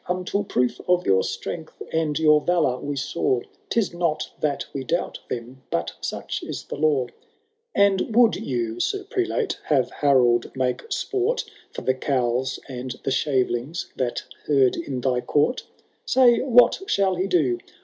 [0.07, 5.19] Until proof of your strengUi and your valour we Baw~ *Tis not that we doubt
[5.29, 7.05] them, but such is the law.
[7.05, 7.11] ^^
[7.75, 8.79] And would you.
[8.79, 15.01] Sir Prelate, have Harold make sport For the cowls and the shavelings that herd in
[15.01, 15.67] thy court.'
[16.05, 17.59] Say what shall he do